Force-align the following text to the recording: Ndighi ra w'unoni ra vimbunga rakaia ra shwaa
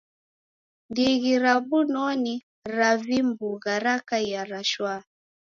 Ndighi 0.89 1.33
ra 1.43 1.53
w'unoni 1.67 2.35
ra 2.75 2.89
vimbunga 3.05 3.73
rakaia 3.85 4.41
ra 4.51 4.61
shwaa 4.69 5.03